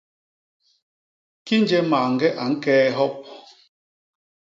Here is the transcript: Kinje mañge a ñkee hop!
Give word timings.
Kinje 1.45 1.79
mañge 1.91 2.29
a 2.41 2.45
ñkee 2.53 2.87
hop! 2.97 3.15